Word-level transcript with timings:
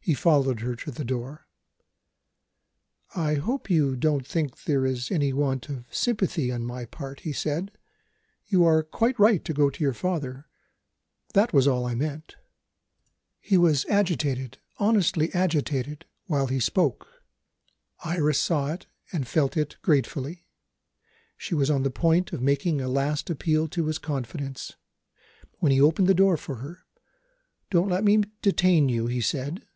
He 0.00 0.14
followed 0.14 0.60
her 0.60 0.74
to 0.74 0.90
the 0.90 1.04
door. 1.04 1.46
"I 3.14 3.34
hope 3.34 3.68
you 3.68 3.94
don't 3.94 4.26
think 4.26 4.62
there 4.64 4.86
is 4.86 5.10
any 5.10 5.34
want 5.34 5.68
of 5.68 5.84
sympathy 5.94 6.50
on 6.50 6.64
my 6.64 6.86
part," 6.86 7.20
he 7.20 7.32
said. 7.34 7.72
"You 8.46 8.64
are 8.64 8.82
quite 8.82 9.18
right 9.18 9.44
to 9.44 9.52
go 9.52 9.68
to 9.68 9.84
your 9.84 9.92
father. 9.92 10.48
That 11.34 11.52
was 11.52 11.68
all 11.68 11.84
I 11.84 11.94
meant." 11.94 12.36
He 13.38 13.58
was 13.58 13.84
agitated, 13.90 14.56
honestly 14.78 15.30
agitated, 15.34 16.06
while 16.24 16.46
he 16.46 16.58
spoke. 16.58 17.06
Iris 18.02 18.40
saw 18.40 18.72
it, 18.72 18.86
and 19.12 19.28
felt 19.28 19.58
it 19.58 19.76
gratefully. 19.82 20.46
She 21.36 21.54
was 21.54 21.70
on 21.70 21.82
the 21.82 21.90
point 21.90 22.32
of 22.32 22.40
making 22.40 22.80
a 22.80 22.88
last 22.88 23.28
appeal 23.28 23.68
to 23.68 23.84
his 23.84 23.98
confidence, 23.98 24.74
when 25.58 25.70
he 25.70 25.82
opened 25.82 26.06
the 26.08 26.14
door 26.14 26.38
for 26.38 26.54
her. 26.54 26.86
"Don't 27.68 27.90
let 27.90 28.04
me 28.04 28.22
detain 28.40 28.88
you," 28.88 29.06
he 29.06 29.20
said. 29.20 29.66